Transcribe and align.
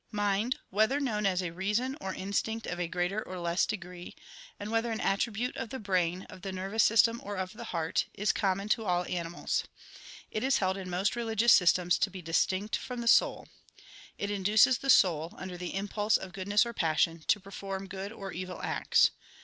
1 0.09 0.15
Mind, 0.17 0.57
whether 0.71 0.99
known 0.99 1.27
as 1.27 1.43
reason 1.43 1.95
or 2.01 2.11
instinct 2.15 2.65
of 2.65 2.79
a 2.79 2.87
greater 2.87 3.21
or 3.21 3.37
less 3.37 3.67
degree, 3.67 4.15
and 4.59 4.71
whether 4.71 4.91
an 4.91 4.99
attribute 4.99 5.55
of 5.55 5.69
the 5.69 5.77
brain, 5.77 6.23
of 6.23 6.41
the 6.41 6.51
nervous 6.51 6.83
system, 6.83 7.21
or 7.23 7.35
of 7.37 7.53
the 7.53 7.65
heart, 7.65 8.07
is 8.15 8.31
common 8.31 8.67
to 8.67 8.83
all 8.83 9.05
animals. 9.05 9.63
It 10.31 10.43
is 10.43 10.57
held 10.57 10.75
in 10.75 10.89
most 10.89 11.15
religious 11.15 11.53
systems 11.53 11.99
to 11.99 12.09
be 12.09 12.23
distinct 12.23 12.77
from 12.77 13.01
the 13.01 13.07
soul. 13.07 13.47
2 13.77 13.83
It 14.23 14.31
induces 14.31 14.79
the 14.79 14.89
soul, 14.89 15.35
under 15.37 15.55
the 15.55 15.75
impulse 15.75 16.17
of 16.17 16.33
goodness 16.33 16.65
or 16.65 16.73
passion, 16.73 17.19
to 17.27 17.39
perform 17.39 17.85
good 17.85 18.11
or 18.11 18.31
evil 18.31 18.59
acts. 18.63 19.11